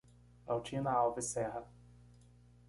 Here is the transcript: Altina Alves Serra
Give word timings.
Altina 0.47 0.89
Alves 0.93 1.27
Serra 1.35 1.63